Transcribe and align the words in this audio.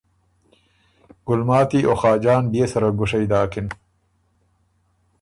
ګلماتی 1.27 1.79
او 1.87 1.95
خاجان 2.01 2.43
بيې 2.51 2.65
سره 2.73 2.87
ګُوشئ 2.97 3.25
داکِن۔ 3.31 3.67